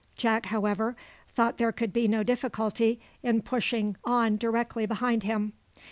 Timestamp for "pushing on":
3.43-4.35